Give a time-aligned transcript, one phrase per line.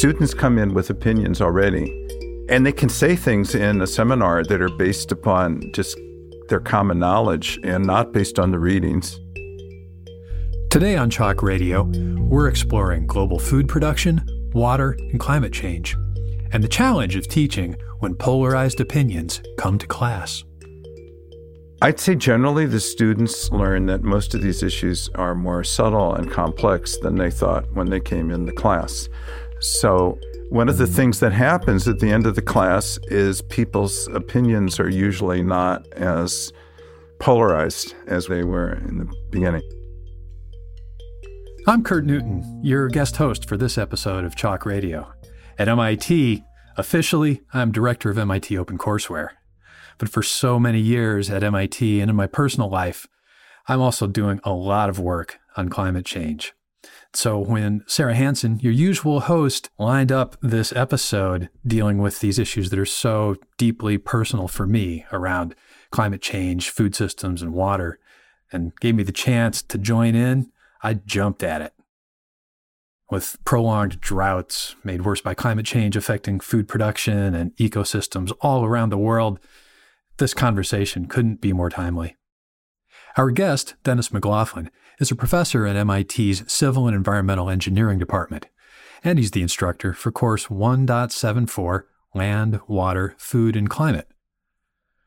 [0.00, 1.92] Students come in with opinions already,
[2.48, 5.94] and they can say things in a seminar that are based upon just
[6.48, 9.20] their common knowledge and not based on the readings.
[10.70, 11.82] Today on Chalk Radio,
[12.16, 15.94] we're exploring global food production, water, and climate change,
[16.50, 20.42] and the challenge of teaching when polarized opinions come to class.
[21.82, 26.30] I'd say generally the students learn that most of these issues are more subtle and
[26.30, 29.10] complex than they thought when they came in the class.
[29.60, 34.08] So, one of the things that happens at the end of the class is people's
[34.08, 36.50] opinions are usually not as
[37.18, 39.62] polarized as they were in the beginning.
[41.66, 45.12] I'm Curt Newton, your guest host for this episode of Chalk Radio.
[45.58, 46.42] At MIT,
[46.78, 49.28] officially, I'm director of MIT OpenCourseware.
[49.98, 53.06] But for so many years at MIT and in my personal life,
[53.68, 56.54] I'm also doing a lot of work on climate change.
[57.12, 62.70] So when Sarah Hansen, your usual host, lined up this episode dealing with these issues
[62.70, 65.54] that are so deeply personal for me around
[65.90, 67.98] climate change, food systems, and water,
[68.52, 70.50] and gave me the chance to join in,
[70.82, 71.72] I jumped at it.
[73.10, 78.90] With prolonged droughts made worse by climate change affecting food production and ecosystems all around
[78.90, 79.40] the world,
[80.18, 82.16] this conversation couldn't be more timely.
[83.16, 88.46] Our guest, Dennis McLaughlin, is a professor at MIT's Civil and Environmental Engineering Department,
[89.02, 94.08] and he's the instructor for Course 1.74 Land, Water, Food, and Climate.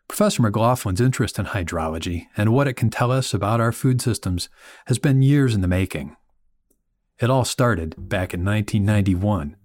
[0.08, 4.50] Professor McLaughlin's interest in hydrology and what it can tell us about our food systems
[4.86, 6.16] has been years in the making.
[7.20, 9.56] It all started back in 1991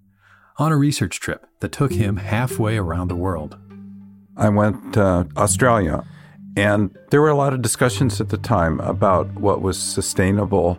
[0.58, 3.56] on a research trip that took him halfway around the world.
[4.36, 6.04] I went to Australia,
[6.58, 10.76] and there were a lot of discussions at the time about what was sustainable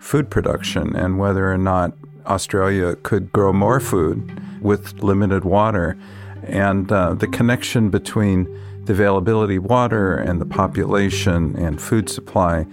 [0.00, 1.92] food production and whether or not
[2.26, 4.28] Australia could grow more food
[4.60, 5.96] with limited water.
[6.42, 8.44] And uh, the connection between
[8.86, 12.66] the availability of water and the population and food supply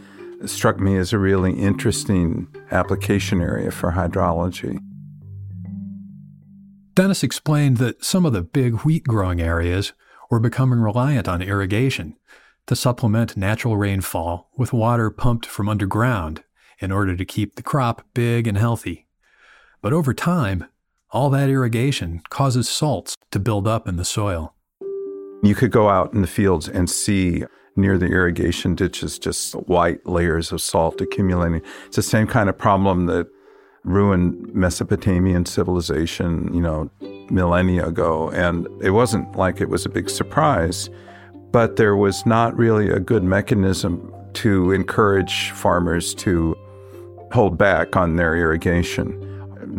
[0.47, 4.79] struck me as a really interesting application area for hydrology.
[6.95, 9.94] Dennis explained that some of the big wheat growing areas
[10.31, 12.16] were becoming reliant on irrigation
[12.67, 16.44] to supplement natural rainfall with water pumped from underground
[16.79, 19.07] in order to keep the crop big and healthy.
[19.81, 20.66] But over time,
[21.11, 24.53] all that irrigation causes salts to build up in the soil.
[25.44, 27.45] You could go out in the fields and see
[27.75, 31.61] near the irrigation ditches just white layers of salt accumulating.
[31.85, 33.27] It's the same kind of problem that
[33.83, 36.89] ruined Mesopotamian civilization, you know,
[37.29, 38.29] millennia ago.
[38.31, 40.89] And it wasn't like it was a big surprise,
[41.52, 46.56] but there was not really a good mechanism to encourage farmers to
[47.31, 49.24] hold back on their irrigation.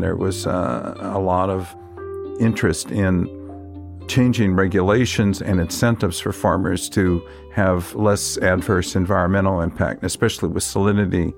[0.00, 1.74] There was uh, a lot of
[2.40, 3.26] interest in
[4.08, 11.32] changing regulations and incentives for farmers to have less adverse environmental impact, especially with salinity,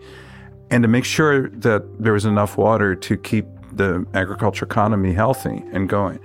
[0.71, 5.63] and to make sure that there was enough water to keep the agriculture economy healthy
[5.73, 6.19] and going.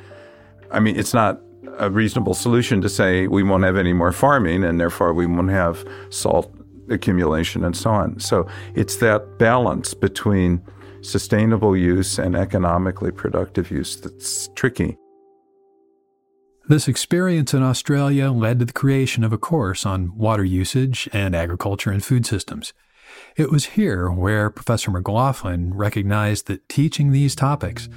[0.72, 1.42] I mean, it's not
[1.78, 5.52] a reasonable solution to say we won't have any more farming and therefore we won't
[5.52, 6.53] have salt
[6.90, 8.19] accumulation and so on.
[8.19, 10.62] So it's that balance between
[11.02, 14.97] sustainable use and economically productive use that's tricky.
[16.68, 21.35] This experience in Australia led to the creation of a course on water usage and
[21.35, 22.74] agriculture and food systems.
[23.35, 27.88] It was here where Professor McLaughlin recognized that teaching these topics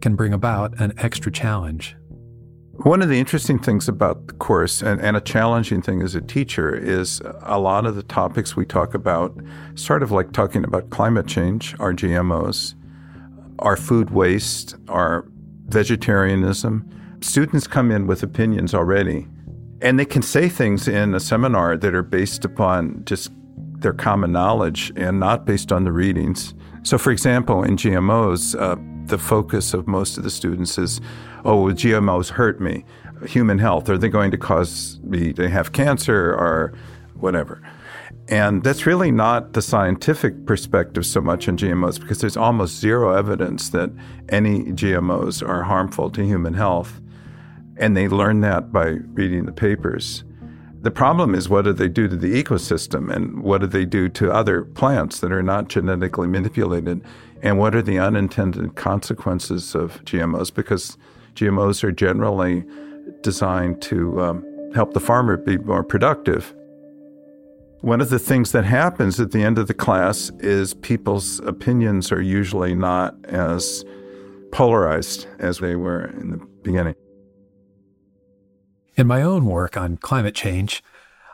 [0.00, 1.94] can bring about an extra challenge.
[2.84, 6.20] One of the interesting things about the course, and, and, a challenging thing as a
[6.20, 9.34] teacher, is a lot of the topics we talk about,
[9.76, 12.74] sort of like talking about climate change, our GMOs,
[13.60, 15.24] our food waste, our
[15.68, 16.88] vegetarianism.
[17.22, 19.26] Students come in with opinions already,
[19.80, 23.32] and they can say things in a seminar that are based upon just
[23.78, 26.54] their common knowledge and not based on the readings.
[26.82, 28.76] So, for example, in GMOs, uh,
[29.08, 31.00] the focus of most of the students is,
[31.44, 32.84] oh, GMOs hurt me?
[33.26, 33.88] Human health?
[33.88, 36.74] Are they going to cause me to have cancer or
[37.14, 37.62] whatever?
[38.28, 43.12] And that's really not the scientific perspective so much in GMOs because there's almost zero
[43.16, 43.90] evidence that
[44.28, 47.00] any GMOs are harmful to human health.
[47.76, 50.24] And they learn that by reading the papers.
[50.86, 54.08] The problem is what do they do to the ecosystem and what do they do
[54.10, 57.02] to other plants that are not genetically manipulated?
[57.42, 60.54] And what are the unintended consequences of GMOs?
[60.54, 60.96] Because
[61.34, 62.64] GMOs are generally
[63.20, 66.54] designed to um, help the farmer be more productive.
[67.80, 72.12] One of the things that happens at the end of the class is people's opinions
[72.12, 73.84] are usually not as
[74.52, 76.94] polarized as they were in the beginning.
[78.96, 80.82] In my own work on climate change,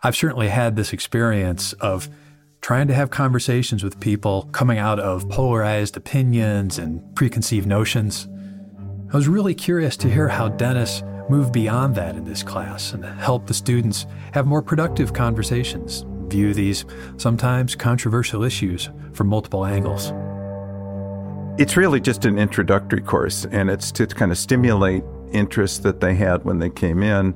[0.02, 2.08] I've certainly had this experience of
[2.60, 8.26] trying to have conversations with people coming out of polarized opinions and preconceived notions.
[9.12, 13.04] I was really curious to hear how Dennis moved beyond that in this class and
[13.04, 16.84] helped the students have more productive conversations, view these
[17.16, 20.12] sometimes controversial issues from multiple angles.
[21.60, 26.14] It's really just an introductory course, and it's to kind of stimulate interest that they
[26.14, 27.34] had when they came in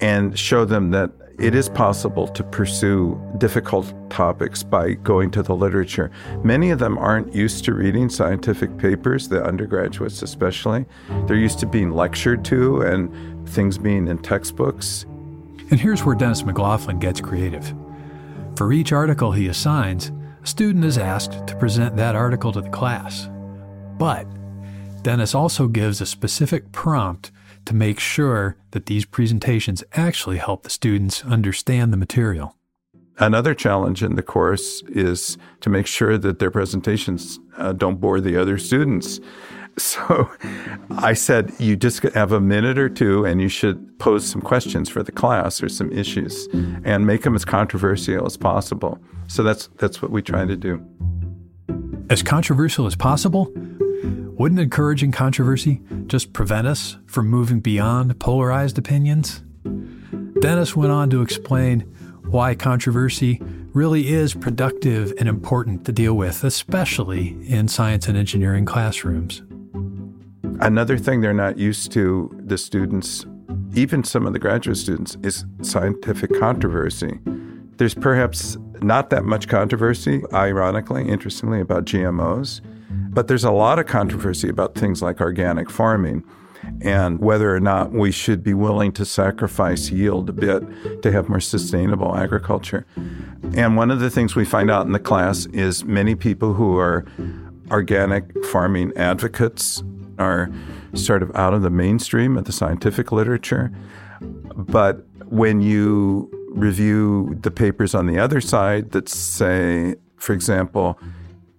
[0.00, 5.54] and show them that it is possible to pursue difficult topics by going to the
[5.54, 6.10] literature.
[6.44, 10.84] Many of them aren't used to reading scientific papers, the undergraduates especially.
[11.26, 15.04] They're used to being lectured to and things being in textbooks.
[15.70, 17.74] And here's where Dennis McLaughlin gets creative.
[18.56, 20.12] For each article he assigns,
[20.42, 23.28] a student is asked to present that article to the class.
[23.98, 24.26] But
[25.02, 27.32] Dennis also gives a specific prompt
[27.64, 32.56] to make sure that these presentations actually help the students understand the material.
[33.18, 38.20] Another challenge in the course is to make sure that their presentations uh, don't bore
[38.20, 39.20] the other students.
[39.78, 40.30] So
[40.90, 44.90] I said, you just have a minute or two and you should pose some questions
[44.90, 46.46] for the class or some issues
[46.84, 48.98] and make them as controversial as possible.
[49.28, 50.86] So that's, that's what we try to do.
[52.10, 53.50] As controversial as possible?
[54.42, 59.40] Wouldn't encouraging controversy just prevent us from moving beyond polarized opinions?
[60.40, 61.82] Dennis went on to explain
[62.26, 63.40] why controversy
[63.72, 69.42] really is productive and important to deal with, especially in science and engineering classrooms.
[70.58, 73.24] Another thing they're not used to, the students,
[73.76, 77.20] even some of the graduate students, is scientific controversy.
[77.76, 82.60] There's perhaps not that much controversy, ironically, interestingly, about GMOs.
[83.12, 86.24] But there's a lot of controversy about things like organic farming
[86.80, 91.28] and whether or not we should be willing to sacrifice yield a bit to have
[91.28, 92.86] more sustainable agriculture.
[93.54, 96.78] And one of the things we find out in the class is many people who
[96.78, 97.04] are
[97.70, 99.82] organic farming advocates
[100.18, 100.50] are
[100.94, 103.72] sort of out of the mainstream of the scientific literature.
[104.20, 110.98] But when you review the papers on the other side that say, for example,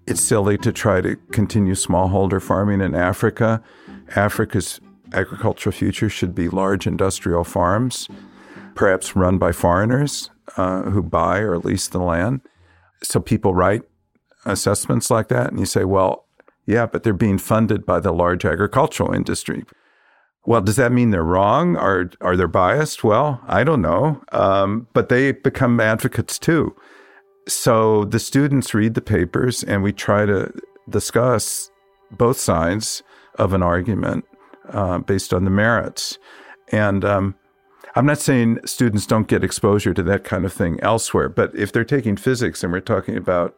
[0.06, 3.64] it's silly to try to continue smallholder farming in Africa.
[4.16, 4.80] Africa's
[5.14, 8.08] agricultural future should be large industrial farms,
[8.76, 12.42] perhaps run by foreigners uh, who buy or lease the land.
[13.02, 13.84] So people write
[14.46, 16.26] assessments like that, and you say, well,
[16.66, 19.66] yeah, but they're being funded by the large agricultural industry.
[20.46, 21.78] Well, does that mean they're wrong?
[21.78, 23.04] Are are they biased?
[23.04, 24.22] Well, I don't know.
[24.32, 26.76] Um, but they become advocates too.
[27.48, 30.52] So the students read the papers and we try to
[30.90, 31.72] discuss
[32.12, 33.04] both sides
[33.36, 34.26] of an argument
[34.70, 36.18] uh, based on the merits.
[36.72, 37.36] And um,
[37.96, 41.72] I'm not saying students don't get exposure to that kind of thing elsewhere, but if
[41.72, 43.56] they're taking physics and we're talking about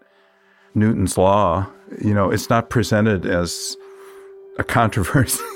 [0.74, 1.68] Newton's law,
[2.04, 3.78] you know, it's not presented as
[4.58, 5.44] a controversy.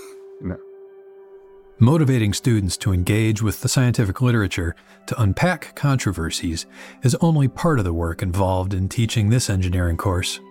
[1.82, 4.76] Motivating students to engage with the scientific literature
[5.08, 6.66] to unpack controversies
[7.04, 10.42] is only part of the work involved in teaching this engineering course.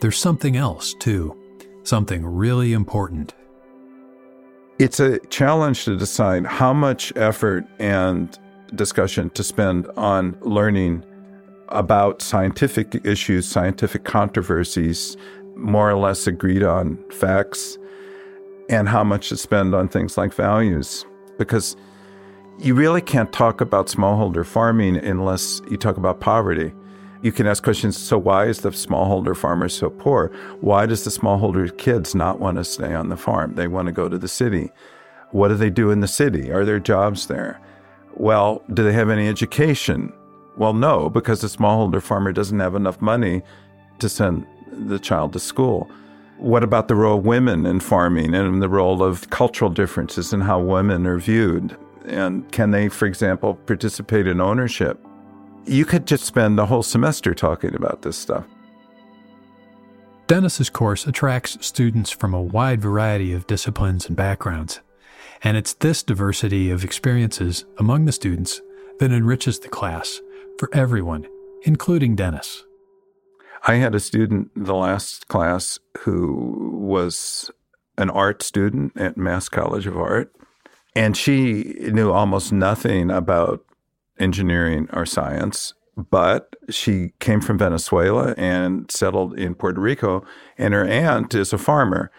[0.00, 1.36] There's something else, too,
[1.82, 3.34] something really important.
[4.78, 8.38] It's a challenge to decide how much effort and
[8.74, 11.04] discussion to spend on learning
[11.68, 15.18] about scientific issues, scientific controversies,
[15.54, 17.76] more or less agreed on facts
[18.72, 21.04] and how much to spend on things like values.
[21.38, 21.76] Because
[22.58, 26.72] you really can't talk about smallholder farming unless you talk about poverty.
[27.20, 30.32] You can ask questions so, why is the smallholder farmer so poor?
[30.60, 33.54] Why does the smallholder kids not want to stay on the farm?
[33.54, 34.70] They want to go to the city.
[35.32, 36.50] What do they do in the city?
[36.50, 37.60] Are there jobs there?
[38.14, 40.12] Well, do they have any education?
[40.56, 43.42] Well, no, because the smallholder farmer doesn't have enough money
[43.98, 45.90] to send the child to school.
[46.42, 50.40] What about the role of women in farming and the role of cultural differences in
[50.40, 51.76] how women are viewed?
[52.04, 54.98] And can they, for example, participate in ownership?
[55.66, 58.44] You could just spend the whole semester talking about this stuff.
[60.26, 64.80] Dennis's course attracts students from a wide variety of disciplines and backgrounds.
[65.44, 68.60] And it's this diversity of experiences among the students
[68.98, 70.20] that enriches the class
[70.58, 71.28] for everyone,
[71.62, 72.64] including Dennis.
[73.64, 77.50] I had a student the last class who was
[77.96, 80.34] an art student at Mass College of Art,
[80.96, 83.64] and she knew almost nothing about
[84.18, 90.24] engineering or science, but she came from Venezuela and settled in Puerto Rico,
[90.58, 92.10] and her aunt is a farmer.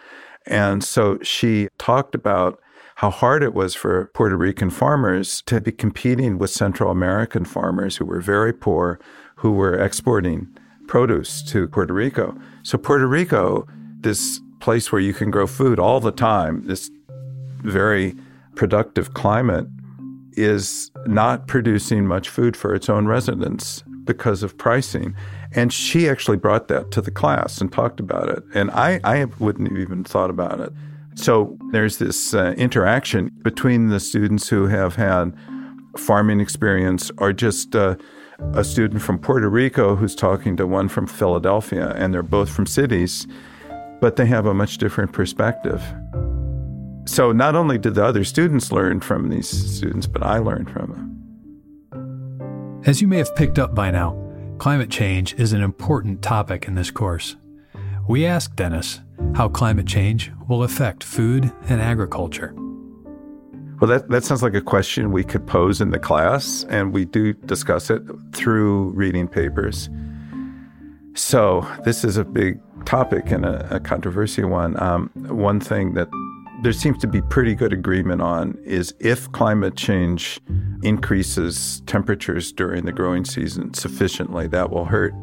[0.46, 2.60] And so she talked about
[2.96, 7.98] how hard it was for Puerto Rican farmers to be competing with Central American farmers
[7.98, 8.98] who were very poor,
[9.38, 10.56] who were exporting
[10.88, 12.36] produce to Puerto Rico.
[12.64, 13.68] So, Puerto Rico,
[14.00, 16.90] this place where you can grow food all the time, this
[17.64, 18.16] very
[18.56, 19.68] productive climate,
[20.34, 25.16] is not producing much food for its own residents because of pricing.
[25.54, 28.44] And she actually brought that to the class and talked about it.
[28.54, 30.74] And I, I wouldn't have even thought about it.
[31.16, 35.34] So there's this uh, interaction between the students who have had
[35.98, 37.96] farming experience or just uh,
[38.54, 42.66] a student from Puerto Rico who's talking to one from Philadelphia, and they're both from
[42.66, 43.26] cities,
[44.00, 45.82] but they have a much different perspective.
[47.06, 50.92] So not only did the other students learn from these students, but I learned from
[50.92, 51.10] them.
[52.86, 54.18] As you may have picked up by now,
[54.58, 57.36] climate change is an important topic in this course.
[58.08, 59.00] We asked Dennis
[59.36, 62.54] how climate change will affect food and agriculture.
[63.84, 67.04] Well, that, that sounds like a question we could pose in the class, and we
[67.04, 69.90] do discuss it through reading papers.
[71.16, 74.82] So, this is a big topic and a, a controversial one.
[74.82, 76.08] Um, one thing that
[76.62, 80.40] there seems to be pretty good agreement on is if climate change
[80.82, 85.14] increases temperatures during the growing season sufficiently, that will hurt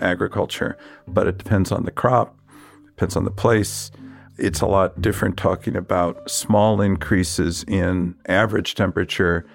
[0.00, 0.78] agriculture.
[1.08, 2.38] But it depends on the crop,
[2.86, 3.90] depends on the place.
[4.36, 9.46] It's a lot different talking about small increases in average temperature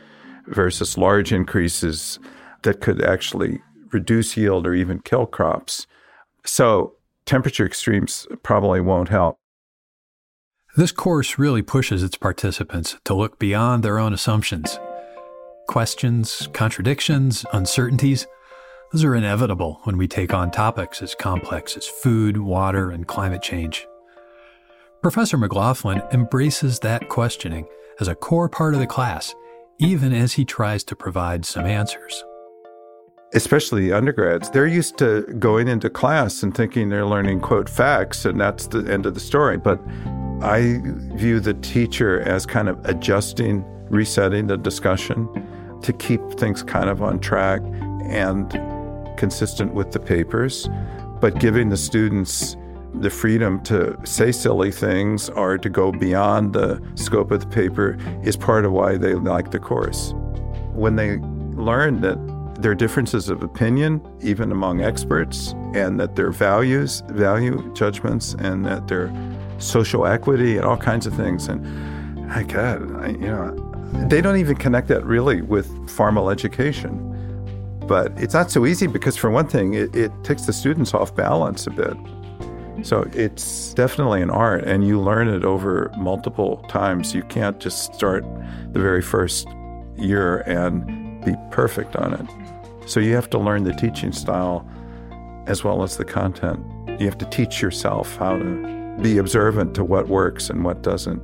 [0.48, 2.20] versus large increases
[2.64, 5.86] that could actually reduce yield or even kill crops.
[6.46, 6.96] So,
[7.26, 9.38] temperature extremes probably won't help.
[10.78, 14.80] This course really pushes its participants to look beyond their own assumptions.
[15.68, 18.28] Questions, contradictions, uncertainties
[18.92, 23.44] those are inevitable when we take on topics as complex as food, water, and climate
[23.44, 23.86] change.
[25.02, 27.66] Professor McLaughlin embraces that questioning
[28.02, 29.34] as a core part of the class,
[29.78, 32.26] even as he tries to provide some answers.
[33.34, 38.42] Especially undergrads, they're used to going into class and thinking they're learning, quote, facts, and
[38.42, 39.56] that's the end of the story.
[39.56, 39.80] But
[40.42, 40.82] I
[41.16, 45.30] view the teacher as kind of adjusting, resetting the discussion
[45.82, 47.62] to keep things kind of on track
[48.04, 48.52] and
[49.18, 50.68] consistent with the papers,
[51.22, 52.58] but giving the students
[52.94, 57.98] the freedom to say silly things or to go beyond the scope of the paper
[58.24, 60.14] is part of why they like the course.
[60.74, 62.18] When they learn that
[62.62, 68.66] there are differences of opinion, even among experts, and that their values, value judgments, and
[68.66, 69.14] that their
[69.60, 71.48] social equity and all kinds of things.
[71.48, 71.64] And
[72.28, 73.56] my God, I, you know,
[74.10, 77.06] they don't even connect that really with formal education.
[77.88, 81.16] But it's not so easy because, for one thing, it, it takes the students off
[81.16, 81.98] balance a bit.
[82.82, 87.14] So it's definitely an art, and you learn it over multiple times.
[87.14, 88.24] You can't just start
[88.72, 89.48] the very first
[89.98, 92.90] year and be perfect on it.
[92.90, 94.68] So you have to learn the teaching style
[95.46, 96.60] as well as the content.
[97.00, 101.22] You have to teach yourself how to be observant to what works and what doesn't.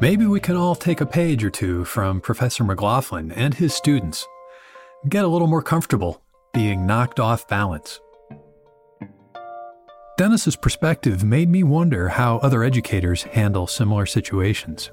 [0.00, 4.26] Maybe we can all take a page or two from Professor McLaughlin and his students.
[5.08, 6.22] Get a little more comfortable
[6.52, 8.00] being knocked off balance.
[10.18, 14.90] Dennis's perspective made me wonder how other educators handle similar situations.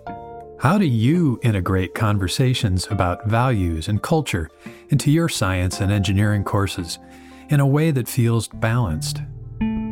[0.59, 4.51] How do you integrate conversations about values and culture
[4.89, 6.99] into your science and engineering courses
[7.49, 9.23] in a way that feels balanced?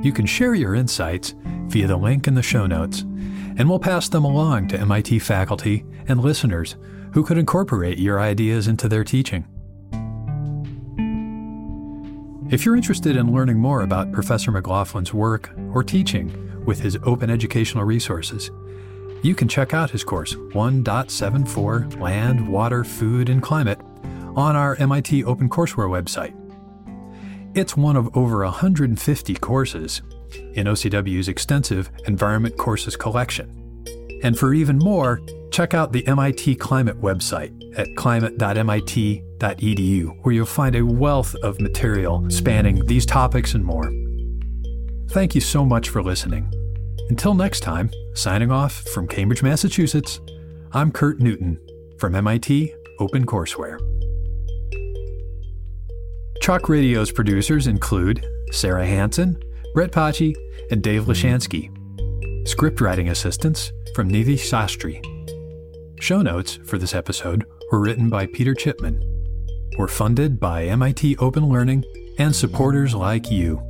[0.04, 1.34] You can share your insights
[1.66, 3.02] via the link in the show notes
[3.58, 6.76] and we'll pass them along to MIT faculty and listeners
[7.12, 9.48] who could incorporate your ideas into their teaching.
[12.54, 17.32] If you're interested in learning more about Professor McLaughlin's work or teaching with his open
[17.32, 18.52] educational resources,
[19.24, 23.80] you can check out his course 1.74 Land, Water, Food, and Climate
[24.36, 26.36] on our MIT OpenCourseware website.
[27.58, 30.04] It's one of over 150 courses
[30.54, 33.50] in OCW's extensive Environment Courses collection.
[34.22, 35.22] And for even more,
[35.54, 42.28] check out the MIT Climate website at climate.mit.edu, where you'll find a wealth of material
[42.30, 43.90] spanning these topics and more.
[45.12, 46.52] Thank you so much for listening.
[47.10, 50.20] Until next time, signing off from Cambridge, Massachusetts,
[50.72, 51.60] I'm Curt Newton
[52.00, 53.78] from MIT OpenCourseware.
[56.42, 59.40] Chalk Radio's producers include Sarah Hansen,
[59.76, 60.34] Brett Paci,
[60.72, 61.70] and Dave Lishansky.
[62.48, 65.13] Script writing assistance from Nidhi Sastry.
[66.04, 69.02] Show notes for this episode were written by Peter Chipman.
[69.78, 71.86] Were funded by MIT Open Learning
[72.20, 73.62] and supporters like you.